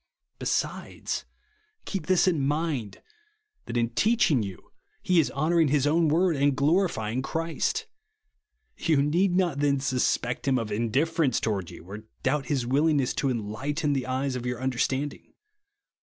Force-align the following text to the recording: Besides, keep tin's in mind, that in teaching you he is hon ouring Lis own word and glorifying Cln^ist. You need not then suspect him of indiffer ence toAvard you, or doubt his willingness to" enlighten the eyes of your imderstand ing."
Besides, 0.39 1.25
keep 1.85 2.07
tin's 2.07 2.27
in 2.27 2.43
mind, 2.43 3.03
that 3.67 3.77
in 3.77 3.91
teaching 3.91 4.41
you 4.41 4.71
he 5.03 5.19
is 5.19 5.29
hon 5.29 5.51
ouring 5.51 5.69
Lis 5.71 5.85
own 5.85 6.07
word 6.07 6.35
and 6.35 6.55
glorifying 6.57 7.21
Cln^ist. 7.21 7.85
You 8.77 9.03
need 9.03 9.35
not 9.35 9.59
then 9.59 9.79
suspect 9.79 10.47
him 10.47 10.57
of 10.57 10.69
indiffer 10.71 11.23
ence 11.25 11.39
toAvard 11.39 11.69
you, 11.69 11.83
or 11.85 12.05
doubt 12.23 12.47
his 12.47 12.65
willingness 12.65 13.13
to" 13.13 13.29
enlighten 13.29 13.93
the 13.93 14.07
eyes 14.07 14.35
of 14.35 14.43
your 14.47 14.59
imderstand 14.59 15.13
ing." 15.13 15.33